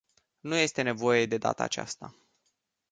Nu 0.39 0.55
este 0.55 0.81
nevoie 0.81 1.25
de 1.25 1.37
data 1.37 1.63
aceasta. 1.63 2.15